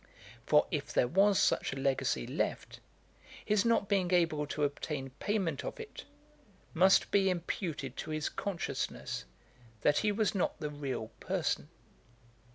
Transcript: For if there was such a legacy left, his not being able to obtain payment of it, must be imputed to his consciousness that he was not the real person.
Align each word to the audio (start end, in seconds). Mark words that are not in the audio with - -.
For 0.47 0.65
if 0.71 0.91
there 0.91 1.07
was 1.07 1.37
such 1.37 1.73
a 1.73 1.75
legacy 1.75 2.25
left, 2.25 2.79
his 3.45 3.63
not 3.63 3.87
being 3.87 4.11
able 4.11 4.47
to 4.47 4.63
obtain 4.63 5.11
payment 5.19 5.63
of 5.63 5.79
it, 5.79 6.05
must 6.73 7.11
be 7.11 7.29
imputed 7.29 7.95
to 7.97 8.09
his 8.09 8.27
consciousness 8.27 9.25
that 9.81 9.99
he 9.99 10.11
was 10.11 10.33
not 10.33 10.59
the 10.59 10.71
real 10.71 11.09
person. 11.19 11.69